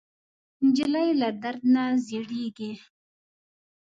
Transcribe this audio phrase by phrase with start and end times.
[0.65, 2.73] نجلۍ له درد نه زړېږي.